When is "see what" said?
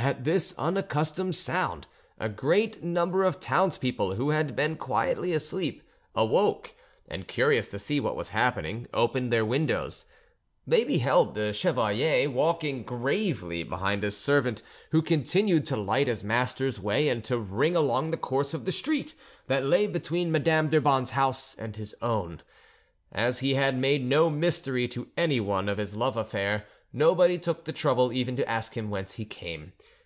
7.78-8.16